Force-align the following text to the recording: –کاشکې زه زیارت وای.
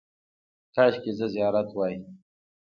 –کاشکې 0.75 1.11
زه 1.17 1.25
زیارت 1.35 1.69
وای. 1.73 1.95